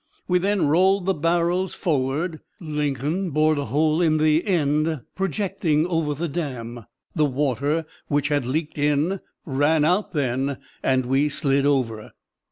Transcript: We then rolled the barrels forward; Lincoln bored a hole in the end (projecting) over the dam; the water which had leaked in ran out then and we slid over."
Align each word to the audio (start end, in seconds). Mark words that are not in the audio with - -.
We 0.27 0.39
then 0.39 0.65
rolled 0.65 1.05
the 1.05 1.13
barrels 1.13 1.75
forward; 1.75 2.39
Lincoln 2.59 3.29
bored 3.29 3.59
a 3.59 3.65
hole 3.65 4.01
in 4.01 4.17
the 4.17 4.43
end 4.47 5.01
(projecting) 5.15 5.85
over 5.85 6.15
the 6.15 6.27
dam; 6.27 6.87
the 7.15 7.25
water 7.25 7.85
which 8.07 8.29
had 8.29 8.47
leaked 8.47 8.79
in 8.79 9.19
ran 9.45 9.85
out 9.85 10.11
then 10.13 10.57
and 10.81 11.05
we 11.05 11.29
slid 11.29 11.67
over." 11.67 12.13